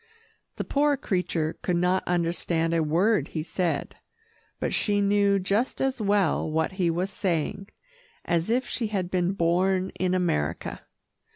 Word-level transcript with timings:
The 0.55 0.63
poor 0.63 0.97
creature 0.97 1.57
could 1.61 1.75
not 1.75 2.01
understand 2.07 2.73
a 2.73 2.81
word 2.81 3.27
he 3.27 3.43
said, 3.43 3.97
but 4.59 4.73
she 4.73 4.99
knew 4.99 5.37
just 5.37 5.79
as 5.79 6.01
well 6.01 6.49
what 6.49 6.71
he 6.71 6.89
was 6.89 7.11
saying, 7.11 7.69
as 8.25 8.49
if 8.49 8.67
she 8.67 8.87
had 8.87 9.11
been 9.11 9.33
born 9.33 9.91
in 9.91 10.15
America. 10.15 10.81